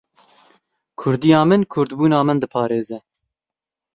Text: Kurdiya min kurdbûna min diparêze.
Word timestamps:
Kurdiya 1.01 1.41
min 1.49 1.61
kurdbûna 1.75 2.19
min 2.27 2.37
diparêze. 2.45 2.99